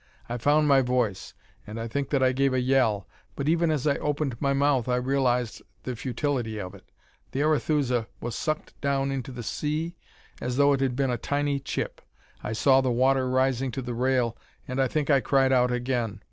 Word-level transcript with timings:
"I 0.27 0.37
found 0.37 0.67
my 0.67 0.81
voice 0.81 1.35
and 1.67 1.79
I 1.79 1.87
think 1.87 2.09
that 2.09 2.23
I 2.23 2.31
gave 2.31 2.55
a 2.55 2.59
yell, 2.59 3.07
but 3.35 3.47
even 3.47 3.69
as 3.69 3.85
I 3.85 3.97
opened 3.97 4.41
my 4.41 4.51
mouth, 4.51 4.87
I 4.89 4.95
realized 4.95 5.61
the 5.83 5.95
futility 5.95 6.59
of 6.59 6.73
it. 6.73 6.89
The 7.33 7.41
Arethusa 7.43 8.07
was 8.19 8.35
sucked 8.35 8.73
down 8.81 9.11
into 9.11 9.31
the 9.31 9.43
sea 9.43 9.95
as 10.41 10.57
though 10.57 10.73
it 10.73 10.79
had 10.79 10.95
been 10.95 11.11
a 11.11 11.19
tiny 11.19 11.59
chip. 11.59 12.01
I 12.43 12.51
saw 12.51 12.81
the 12.81 12.89
water 12.89 13.29
rising 13.29 13.69
to 13.73 13.81
the 13.83 13.93
rail, 13.93 14.35
and 14.67 14.81
I 14.81 14.87
think 14.87 15.11
I 15.11 15.19
cried 15.21 15.51
out 15.53 15.71
again. 15.71 16.19